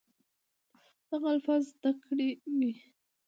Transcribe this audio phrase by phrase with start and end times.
[1.09, 2.73] دغه الفاظ زده کړي وي